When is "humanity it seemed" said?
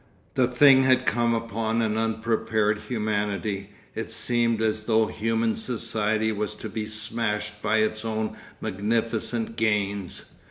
2.89-4.59